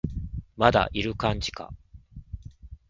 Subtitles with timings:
[0.57, 1.71] まだいる感じか